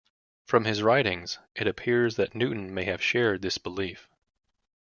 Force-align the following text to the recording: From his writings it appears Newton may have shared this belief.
From 0.47 0.65
his 0.65 0.81
writings 0.81 1.37
it 1.53 1.67
appears 1.67 2.17
Newton 2.33 2.73
may 2.73 2.85
have 2.85 3.03
shared 3.03 3.43
this 3.43 3.59
belief. 3.59 4.09